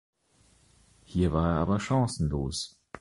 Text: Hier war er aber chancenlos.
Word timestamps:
Hier 1.05 1.31
war 1.31 1.51
er 1.57 1.57
aber 1.59 1.79
chancenlos. 1.79 2.75